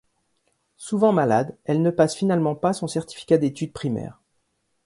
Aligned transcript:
Souvent 0.77 1.13
malade, 1.13 1.55
elle 1.63 1.83
ne 1.83 1.91
passe 1.91 2.15
finalement 2.15 2.55
pas 2.55 2.73
son 2.73 2.87
certificat 2.87 3.37
d’études 3.37 3.71
primaires. 3.71 4.19